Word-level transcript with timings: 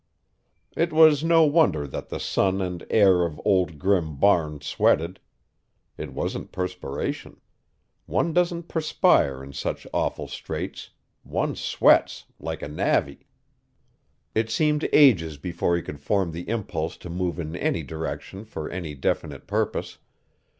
It 0.75 0.91
was 0.91 1.23
no 1.23 1.43
wonder 1.45 1.85
that 1.85 2.09
the 2.09 2.19
son 2.19 2.59
and 2.59 2.83
heir 2.89 3.23
of 3.23 3.39
Old 3.45 3.77
Grim 3.77 4.15
Barnes 4.15 4.65
sweated. 4.65 5.19
It 5.95 6.11
wasn't 6.11 6.51
perspiration. 6.51 7.39
One 8.07 8.33
doesn't 8.33 8.63
perspire 8.63 9.43
in 9.43 9.53
such 9.53 9.85
awful 9.93 10.27
straits 10.27 10.89
one 11.21 11.55
sweats, 11.55 12.25
like 12.39 12.63
a 12.63 12.67
navvy. 12.67 13.27
It 14.33 14.49
seemed 14.49 14.89
ages 14.91 15.37
before 15.37 15.75
he 15.75 15.83
could 15.83 15.99
form 15.99 16.31
the 16.31 16.49
impulse 16.49 16.97
to 16.97 17.07
move 17.07 17.37
in 17.37 17.55
any 17.55 17.83
direction 17.83 18.43
for 18.43 18.71
any 18.71 18.95
definite 18.95 19.45
purpose. 19.45 19.99